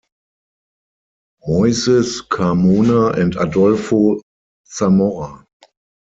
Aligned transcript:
Moises 1.47 2.21
Carmona 2.27 3.15
and 3.21 3.35
Adolfo 3.35 4.19
Zamora. 4.67 5.45